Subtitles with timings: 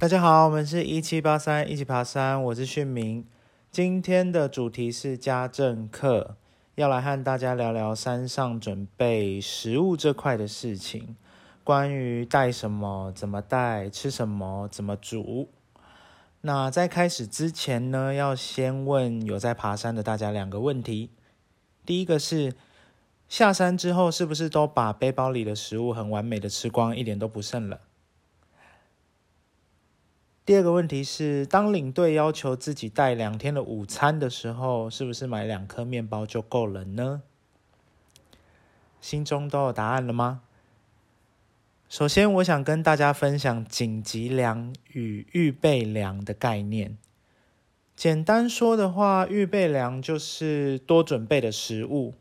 [0.00, 3.26] 大家好，我们是一七八三一起爬山，我是训明。
[3.68, 6.36] 今天的主题是家政课，
[6.76, 11.16] 要来和大家聊聊山上准备食物这块的事情。
[11.64, 15.48] 关于带什么、怎么带、吃什么、怎么煮。
[16.42, 21.10] 那在开始之前呢，要先问有在爬山的大家两个问题。
[21.84, 22.54] 第一个是
[23.28, 27.80] 下山之后是不是都把背包里的食物很完美的吃光，一点都不剩了？
[30.48, 37.20] 第二个问题是，当领队要求自己带两天的午餐的时候，是不是买两颗面包就够了呢？
[38.98, 40.40] 心中都有答案了吗？
[41.90, 46.96] 首先，我想跟大家分享紧急粮与预备粮的概念。
[47.94, 52.14] 简单说的话，预备粮就是多准备的食物，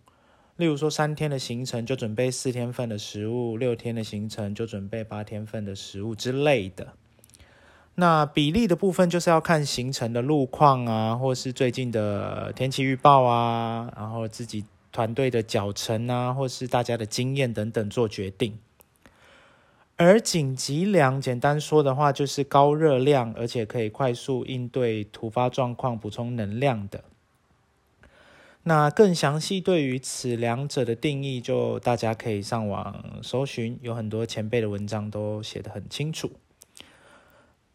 [0.58, 6.95] 例如说三天的行程就准备四天份的食物，六天的行程就准备八天份的食物之类的。
[7.99, 18.59] 那比例的部分就是要看行程的路况啊，或是最近的天气预报啊，然后自己团队的脚程啊，或是大家的经验等等做决定。
[19.95, 27.03] 而紧急粮，简单说的话，就是高热量，而且可以快速应对突发状况、补充能量的。
[28.61, 36.29] 那更详细对于此两者的定义，就大家可以上网搜寻，有很多前辈的文章都写得很清楚。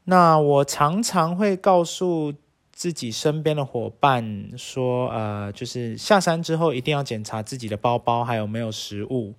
[0.04, 2.34] 那我常常会告诉
[2.72, 9.34] 自己身边的伙伴说，呃，就是下山之后一定要检查自己的包包还有没有食物，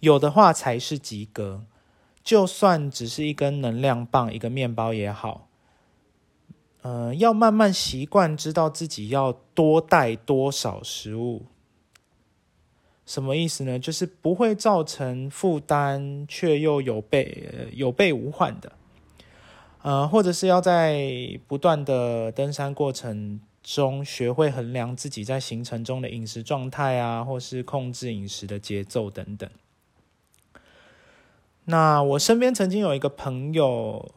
[0.00, 1.64] 有的话才是及格。
[2.22, 5.48] 就算只是一根能量棒、一个面包也好，
[6.82, 11.46] 呃，要慢慢习惯，知道自己要多带多少食物。
[13.06, 13.78] 什么意思呢？
[13.78, 18.72] 就是不会造成负担，却又有备有备无患的。
[19.82, 29.50] 呃，或者是要在不断的登山过程中学会衡量自己在行程中的饮食状态啊，或是控制饮食的节奏等等。
[31.64, 34.12] 那我身边曾经有一个朋友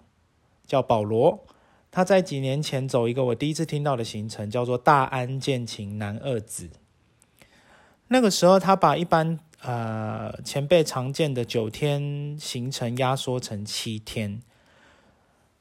[0.67, 1.43] 叫保罗，
[1.91, 6.69] 他在几年前走一个我第一次听到的行程，叫做大安建琴南二子。
[8.09, 14.41] 那个时候，他把一般呃前辈常见的九天行程压缩成七天。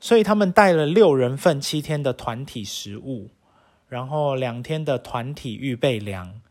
[0.04, 3.30] 所以他们带了六人份七天的团体食物，
[3.88, 6.42] 然后两天的团体预备粮，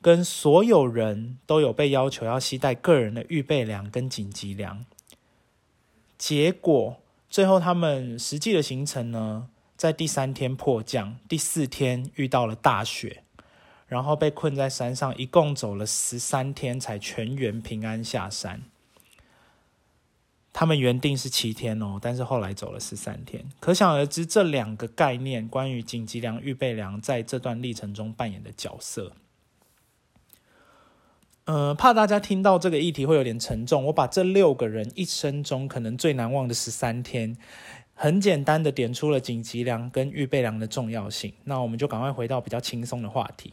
[0.00, 4.86] 跟所有人都有被要求要携带个人的预备粮跟紧急粮。
[6.16, 13.24] 结果最后他们实际的行程呢，在第三天迫降，第四天遇到了大雪，
[13.88, 18.62] 然后被困在山上，一共走了十三天才全员平安下山。
[20.56, 29.14] 他们原定是七天哦，但是后来走了十三天，可想而知这两个概念关于紧急粮、预备粮在这段历程中扮演的角色。
[31.46, 37.36] 呃，怕大家听到这个议题会有点沉重，我把这六个人一生中可能最难忘的十三天，
[37.92, 41.34] 很简单的点出了紧急粮跟预备粮的重要性。
[41.42, 43.52] 那我们就赶快回到比较轻松的话题。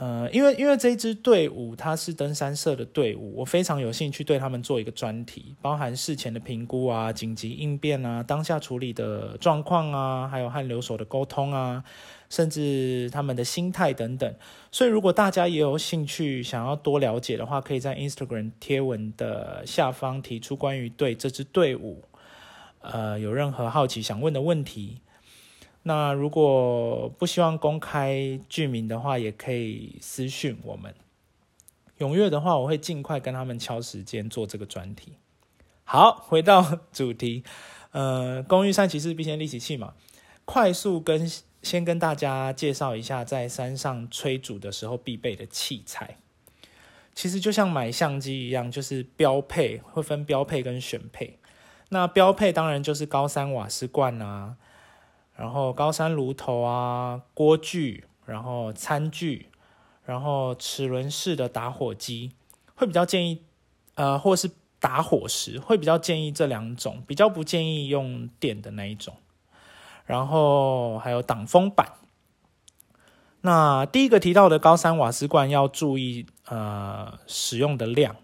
[0.00, 11.82] 呃，因为因为这一支队伍它是登山社的队伍，我非常有兴趣对他们做一个专题，包含事前的评估啊、紧急应变啊、当下处理的状况啊，还有和留守的沟通啊，
[12.30, 14.32] 甚至他们的心态等等。
[14.70, 22.04] 所以，如果大家也有兴趣想要多了解的话，可以在 Instagram 贴文的下方提出关于对这支队伍，
[22.82, 25.00] 呃，有任何好奇想问的问题。
[25.88, 30.94] 那如果不希望公开剧名的话，也可以私讯我们。
[31.98, 35.14] 踊跃的话，我会尽快跟他们敲时间做这个专题。
[35.84, 37.42] 好，回到主题，
[37.92, 39.94] 呃，公寓山骑士必先利其器嘛，
[40.44, 41.26] 快速跟
[41.62, 46.18] 先跟大家介绍一下，在山上吹煮的时候必备的器材。
[47.14, 51.38] 其实就像买相机一样，就是标配会分标配跟选配。
[51.88, 54.58] 那标配当然就是高山瓦斯罐啊。
[55.38, 59.46] 然后高山炉头啊，锅具，然后餐具，
[60.04, 62.32] 然后齿轮式的打火机，
[62.74, 63.44] 会比较建议，
[63.94, 64.50] 呃，或是
[64.80, 69.14] 打火石，会比较建议这两种，比较不建议用电的那一种。
[70.06, 71.92] 然后还有挡风板。
[73.42, 78.16] 那第一个提到的高山瓦斯罐要注意，呃，使用的量，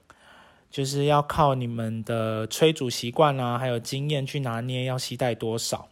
[0.68, 5.88] 就是要靠你们的吹煮习惯啊，还有经验去拿捏要携带多少。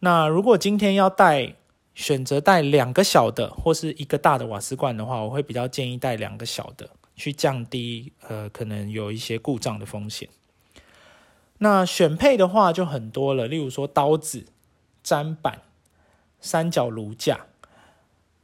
[0.00, 1.54] 那如果今天要带，
[1.94, 10.28] 选择带两个小的或是一个大的瓦斯罐的话，我会比较建议带两个小的，去降低呃可能有一些故障的风险。
[11.58, 14.44] 那选配的话就很多了，例如说刀子、
[15.02, 15.62] 砧板、
[16.38, 17.46] 三角炉架，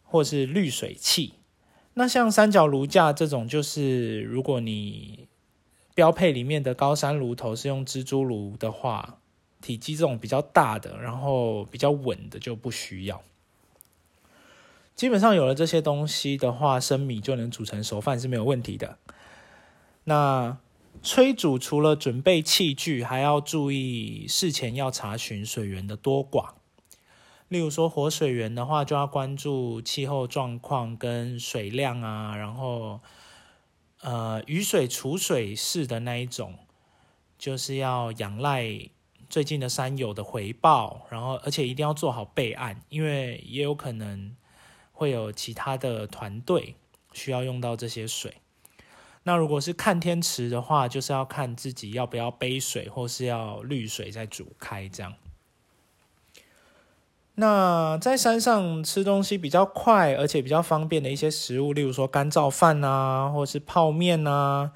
[0.02, 1.34] 或是滤水器。
[1.92, 5.28] 那像三角炉架这种，就是如果你
[5.94, 9.18] 标配里面的高山炉头是用蜘蛛炉的话，
[9.62, 13.22] 体积这种比较大的，然后比较稳的就不需要。
[14.94, 18.98] 基本上有了这些东西的话，生米就能煮成熟饭是没有问题的。
[20.04, 20.58] 那
[21.02, 26.50] 炊煮除了准备器具，还要注意事前要查询水源的多寡。
[27.48, 33.00] 例如说活水源的话，就要关注气候状况跟水量啊，然后
[34.02, 36.58] 呃雨水储水式的那一种，
[37.38, 38.90] 就是要仰赖
[39.32, 44.36] 最近的山友的回报，然后而且一定要做好备案，因为也有可能
[44.92, 46.76] 会有其他的团队
[47.14, 48.36] 需要用到这些水。
[49.22, 55.14] 那如果是看天池的话，就是要看自己要不要背水，或是要滤水再煮开这样。
[57.36, 64.72] 那在山上吃东西比较快，而且比较方便的一些食物，例如说干燥饭啊，或是泡面啊，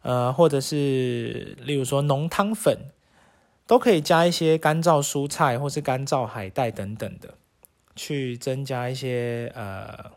[0.00, 2.92] 呃，或者是例如说浓汤粉，
[3.68, 7.34] 都可以加一些干燥蔬菜或是干燥海带等等的，
[7.94, 10.12] 去增加一些呃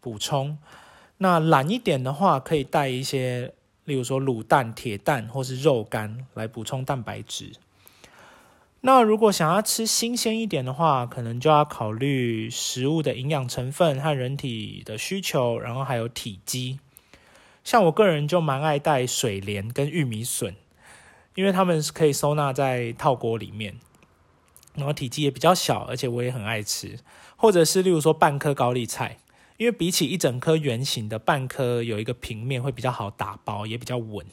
[0.00, 0.56] 补充。
[1.18, 3.52] 那懒一点的话，可以带一些，
[3.84, 7.52] 例如说卤蛋、铁蛋或是肉干来补充蛋白质。
[8.80, 16.78] 那如果想要吃新鲜一点的话，可能就要考虑食物的营养成分和人体的需求，然后还有体积。
[17.62, 20.54] 像我个人就蛮爱带水莲跟玉米笋，
[21.36, 23.78] 因为它们是可以收纳在套锅里面，
[24.74, 26.98] 然后体积也比较小，而且我也很爱吃。
[27.36, 29.18] 或者是例如说半颗高丽菜，
[29.56, 34.26] 因为比起一整颗圆形的半颗有一个平面会比较好打包，也比较稳。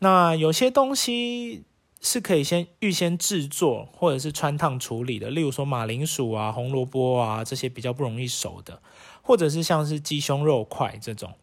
[0.00, 1.64] 那有些东西。
[2.02, 8.80] 是可以先预先制作或者是穿烫处理的，例如说马铃薯啊、红萝卜啊这些比较不容易熟的，
[9.20, 11.34] 或者是像是鸡胸肉块这种。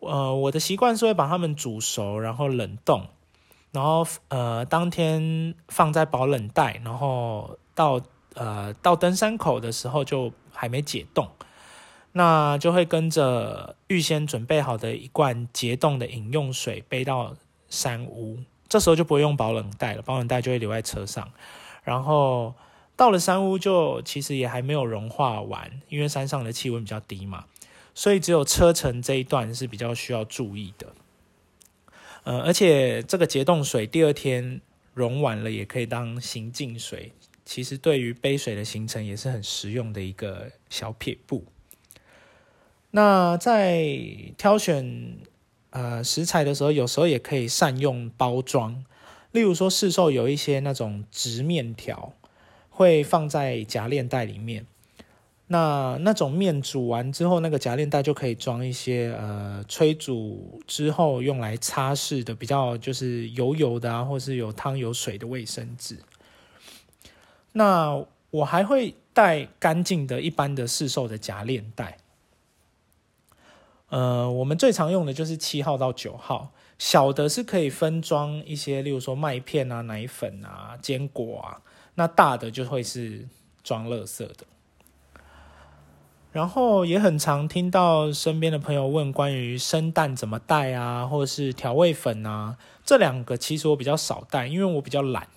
[0.00, 3.06] 呃，我的习惯是会把它们煮熟，然后冷冻，
[3.76, 8.00] 然后呃当天放在保冷袋，然后到
[8.32, 11.28] 呃到登山口的时候就还没解冻，
[12.12, 17.34] 那就会跟着预先准备好的一罐解冻的饮用水背到
[17.68, 18.38] 山屋。
[18.66, 21.30] 这时候就不会用保冷袋了，保冷袋就会留在车上。
[21.84, 22.54] 然后
[22.96, 27.44] 到了山屋，就其实也还没有融化完，因为山上的气温比较低嘛，
[27.94, 30.86] 所以只有车程这一段是比较需要注意的。
[32.26, 34.60] 呃，而且这个结冻水第二天
[34.94, 37.12] 融完了，也可以当行进水，
[37.44, 41.44] 其实对于杯水的形成也是很实用的一个小撇步。
[42.90, 43.96] 那在
[44.36, 45.18] 挑选。
[45.70, 48.82] 呃，食材的时候，有时候也可以善用包装。
[49.32, 52.14] 例如说，市售有一些那种直面条，
[52.70, 54.64] 会放在夹链袋里面。
[55.48, 65.98] 那那种面煮完之后，那个夹链袋就可以装一些呃，炊煮之后用来擦拭的比较就是油油的啊，或是有汤有水的卫生纸。
[67.52, 71.98] 那我还会带干净的一般的市售的夹链袋。
[73.88, 81.62] 呃，我们最常用的就是七号到九号，小的是可以分装一些，例如说麦片啊、奶粉啊、坚果啊，
[81.94, 83.28] 那大的就会是
[83.62, 84.38] 装垃圾的。
[86.36, 95.28] 然后也很常听到身边的朋友问关于生蛋怎么带啊，或者是调味粉啊，这两个其实我比较少带，因为我比较懒，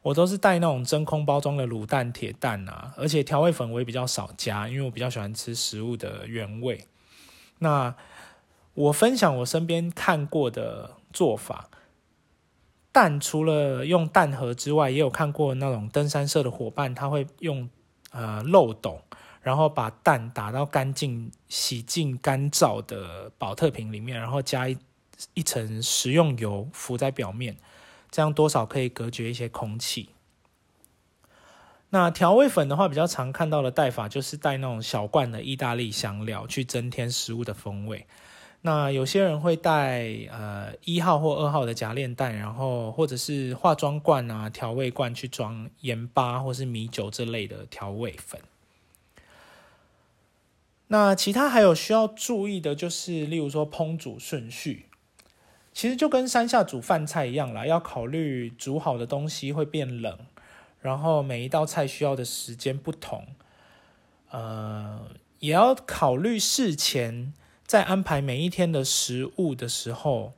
[0.00, 6.86] 我都是带那种真空包装的卤蛋、铁蛋啊，而且调味粉我也比较少加，因为我比较喜欢吃食物的原味。
[7.58, 7.94] 那
[8.72, 11.68] 我分享我身边看过的做法，
[12.90, 17.68] 蛋除了用蛋盒之外，也有看过那种登山社的伙伴，他会用
[18.12, 19.02] 呃漏斗，
[19.42, 24.78] 然后把蛋打到干净、洗净、干燥的保特瓶里面，然后加一
[25.34, 27.56] 一层食用油浮在表面，
[28.10, 30.10] 这样多少可以隔绝一些空气。
[31.90, 38.06] 那调味粉的话，比较常看到的带法就是带那种小罐的意大利香料去增添食物的风味。
[38.62, 48.40] 那有些人会带呃一号或二号的夹链袋，然后或者是化妆罐啊、调味罐去装盐巴或是米酒这类的调味粉。
[50.92, 54.90] 那其他还有需要注意的，就是例如说烹煮顺序，
[55.72, 60.18] 其实就跟山下煮饭菜一样啦，要考虑煮好的东西会变冷。
[60.82, 63.26] 然后每一道菜需要的时间不同，
[64.32, 65.08] 呃，
[65.38, 67.32] 也要考虑事前
[67.66, 70.34] 在安排每一天的食物的时候，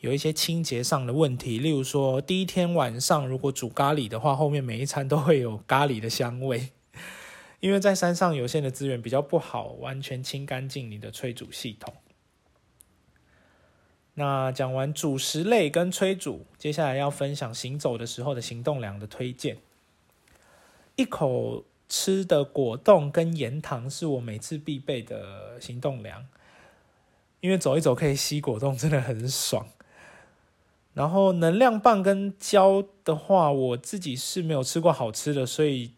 [0.00, 6.68] 有一些清洁上的问题，例如说第一天晚上如果煮咖喱的话，后面每一餐都会有咖喱的香味，
[7.64, 11.94] 因为在山上有限的资源比较不好完全清干净你的催煮系统。
[14.12, 19.56] 那讲完主食类跟催煮，接下来要分享行走的时候的行动粮的推荐。
[20.96, 26.26] 一口吃的果冻跟盐糖是我每次必备的行动粮，
[27.40, 29.66] 因为走一走可以吸果冻，真的很爽。
[30.92, 35.92] 然后能量棒跟胶的话，我自己是没有吃过好吃的，所以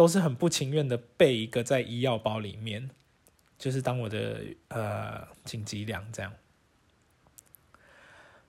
[0.00, 2.88] 都是很不情愿的备一个在医药包里面，
[3.58, 6.32] 就是当我的呃紧急粮这样。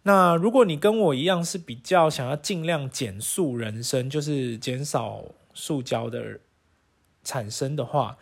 [0.04, 6.40] 那如果你跟我一样是比较想要尽量减速人生，就是减少塑胶的
[7.22, 8.18] 产生的话，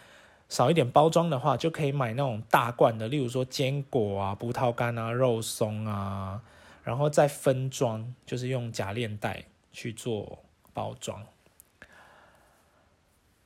[0.49, 6.41] 少一点包装的话，就可以买那种大罐的，例如说坚果啊、葡萄干啊、肉松啊，
[6.83, 10.43] 然后再分装，就是用夹链袋去做
[10.73, 11.23] 包装。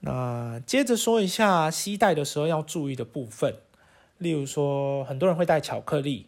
[0.05, 3.55] 那接着说一下携带的时候要注意的部分，
[4.17, 6.27] 例如说很多人会带巧克力。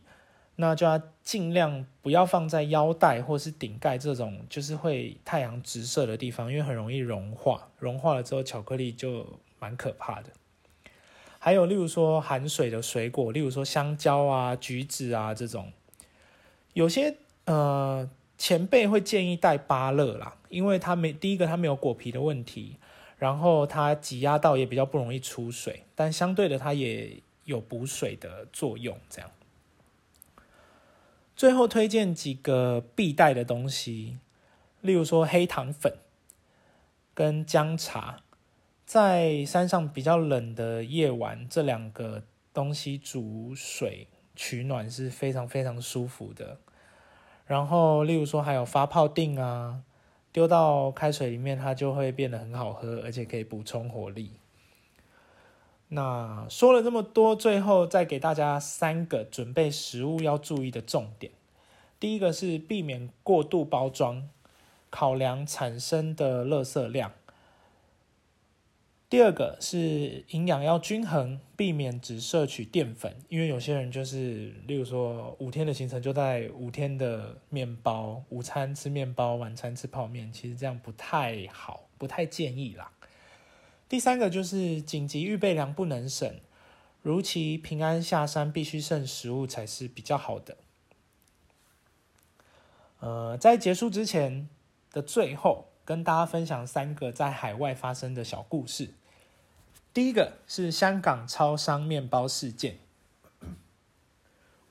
[0.57, 7.67] 那就要尽量不要放在腰带或是顶盖这种就是会太阳直射的地方，因为很容易融化。
[7.77, 9.27] 融化了之后，巧克力就
[9.59, 10.29] 蛮可怕的。
[11.39, 15.73] 还有，例如说含水的水果，例如说香蕉啊、橘子啊这种，
[16.71, 22.77] 有些呃前辈会建议带芭乐啦，因为它没第一个它没有果皮的问题，
[23.17, 29.31] 然后它挤压到也比较不容易出水，但相对的它也有补水的作用，这样。
[31.35, 34.17] 最后推荐几个必带的东西，
[34.81, 35.97] 例如说黑糖粉
[37.13, 38.21] 跟姜茶，
[38.85, 46.57] 在山上比较冷的夜晚，这两个东西煮水取暖是非常非常舒服的。
[47.45, 49.81] 然后，例如说还有发泡锭啊，
[50.35, 54.31] 丢到开水里面，它就会变得很好喝，而且可以补充活力。
[55.87, 61.31] 那说了这么多，最后再给大家三个准备食物要注意的重点。
[62.01, 64.27] 第一个是避免过度包装，
[64.89, 67.13] 考量产生的垃圾量。
[69.07, 82.91] 第二个是营养要均衡，避免只摄取淀粉，因为有些人就是，例如说五天的行程就在五天的面包，午餐吃面包，晚餐吃泡面，其实这样不太好，不太建议啦。
[83.87, 86.39] 第三个就是紧急预备粮不能省，
[87.03, 90.57] 如期平安下山必须剩食物才是比较好的。
[92.99, 94.49] 呃，在结束之前
[94.91, 98.89] 的最后，跟大家分享三个在海外发生的小故事。
[99.93, 102.79] 第一个是香港超商面包事件。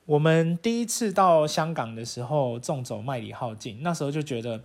[0.05, 4.61] 我们第一次到香港的时候，纵走麦里浩径，那时候就觉得，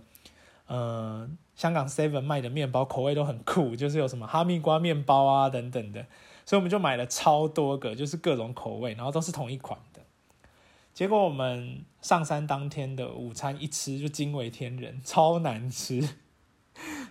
[0.67, 1.27] 呃。
[1.53, 6.07] 香港 Seven 卖的面包口味都很酷，就是有什么哈密瓜面包啊等等的，
[6.43, 10.01] 所以我们就买了超多个，就是各种口味，然后都是同一款的。
[10.91, 16.01] 结果我们上山当天的午餐一吃就惊为天人，超难吃，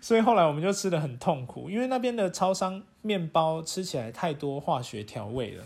[0.01, 5.65] 所以后来我们就吃的很痛苦，因为那边的超商面包吃起来太多化学调味了，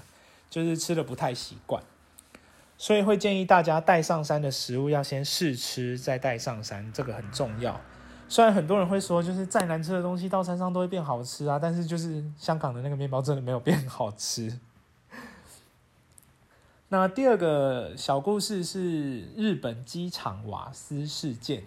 [0.50, 1.82] 就是吃的不太习惯，
[2.76, 7.80] 所以会建议大家带上山的食物要先试吃再带上山，这个很重要。
[8.28, 14.58] 虽然很多人会说，就是再难吃的东西到山上都会变好吃啊，但是就是香港的那个面包真的没有变好吃。
[16.88, 21.64] 那第二个小故事是日本机场瓦斯事件，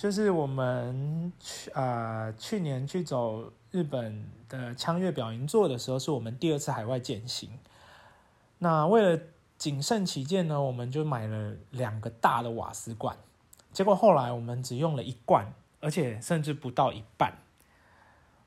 [0.00, 7.50] 就是我们去啊去年去走日本的枪月表银座的时候，是我们第二次海外践行。
[8.60, 9.22] 那为了
[9.58, 13.14] 谨慎起见呢，我们就买了两个大的瓦斯罐。
[13.74, 15.52] 结果后来我们只用了一罐，
[15.82, 17.34] 而且甚至不到一半。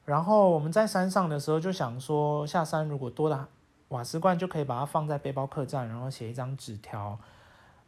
[0.06, 3.48] 然后我们在山上的时候就想说，下山如果多的
[3.90, 7.20] 瓦斯罐就可以把它放在背包客栈，然后写一张纸条，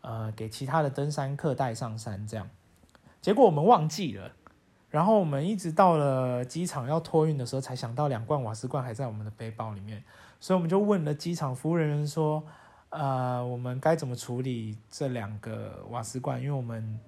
[0.01, 2.47] 呃，给其他的登山客带上山这样。
[3.25, 4.33] 结果我们忘记了，
[4.91, 10.03] 然后我们一直到了机场要托运的时候，才想到两罐瓦斯罐还在我们的背包里面，
[10.39, 12.45] 所以我们就问了机场服务人员说，
[12.89, 16.39] 呃，我们该怎么处理这两个瓦斯罐？
[16.39, 16.99] 因为我们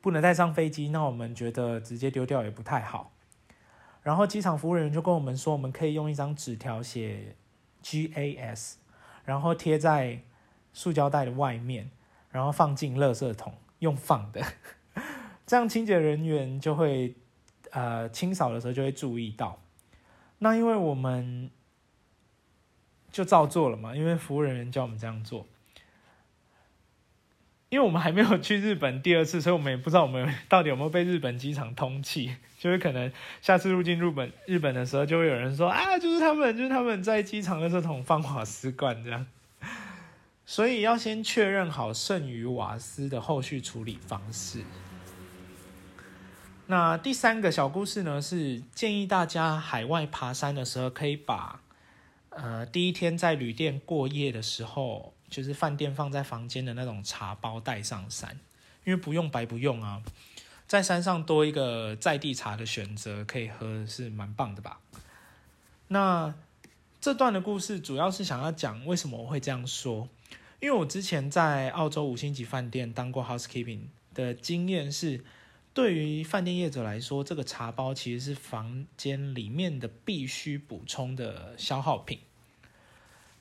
[0.00, 3.12] 不能带上飞机，那我们觉得直接丢掉也不太好。
[4.00, 7.36] 然后机场服务人员就跟我们说，我们可以用一张纸条写
[7.82, 8.76] GAS，
[9.26, 10.22] 然后贴在
[10.72, 11.90] 塑胶袋的外面，
[12.30, 14.42] 然后放进垃圾桶，用放的，
[15.46, 17.14] 这样清洁人员就会
[17.70, 19.60] 呃清扫的时候就会注意到。
[20.38, 21.50] 那因为我们
[23.10, 25.46] 就照做了嘛，因为服务人员叫我们这样做。
[27.70, 32.36] 因为我们还没有去日本第二次，所以我们也不知道我们到底有没有被日本机场通气。
[32.56, 39.26] 就是可能下次入境日本日本的时候，就会有人说啊，就是他们就是他们在机场的这桶放瓦斯罐这样。
[40.46, 44.62] 所以要先确认好剩余瓦斯的后续处理方式。
[46.66, 51.60] 那第三个小故事呢，是建议大家海外爬山的时候，可以把
[52.30, 58.40] 呃第一天在旅店过夜的时候，就是饭店放在房间的那种茶包带上山，
[58.84, 60.02] 因为不用白不用啊。
[60.66, 64.80] 在山上多一个在地茶的选择可以喝是蛮棒的吧？
[65.88, 66.34] 那
[66.98, 70.08] 这段的故事主要是想要讲为什么我会这样说，
[70.60, 73.82] 因为我之前在澳洲五星级饭店当过 housekeeping
[74.14, 75.22] 的经验是，
[75.74, 82.20] 对于饭店业者来说，这个茶包其实是房间里面的必须补充的消耗品。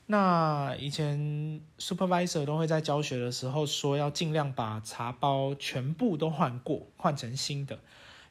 [0.07, 7.79] 那以前 supervisor 都会在教学的时候说，要尽量把茶包全部都换过，换成新的，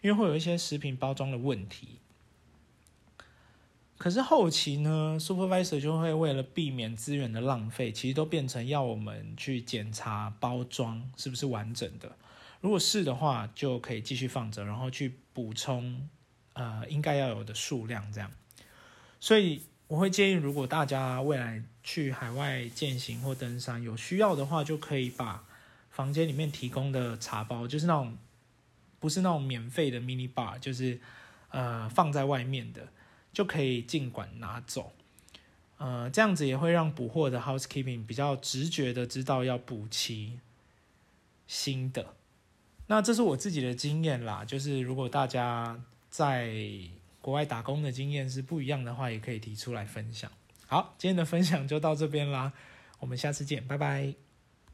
[0.02, 2.00] 因为会有一些食品包装的问题。
[3.96, 12.16] 可是后期呢，supervisor 就会为了避免资源的浪费，其实都变成要我们去检查包装是不是完整的。
[12.62, 16.08] 如果是的话，就可以继续放着，然后去补充
[16.54, 18.30] 呃应该要有的数量，这样。
[19.20, 19.60] 所以。
[19.88, 25.44] 我会建议，如果大家未来去海外践行或登山有需要的话，就可以把
[25.90, 28.16] 房间里面提供的茶包，就是那种
[28.98, 30.98] 不是那种免费的 mini bar，就是
[31.50, 32.88] 呃放在外面的，
[33.34, 34.94] 就可以尽管拿走。
[35.76, 40.38] 呃，这样子也会让补货的 housekeeping 比较直觉的知道要补齐
[41.46, 42.14] 新的。
[42.92, 45.80] 那这是我自己的经验啦，就是如果大家
[46.10, 46.52] 在。
[47.22, 50.28] 国外打工的经验是不一样的话，也可以提出来分享。
[50.66, 52.52] 好，今天的分享就到这边啦，
[52.98, 54.12] 我们下次见，拜拜。